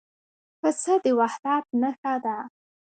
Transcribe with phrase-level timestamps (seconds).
[0.59, 2.37] پسه د وحدت نښه ده.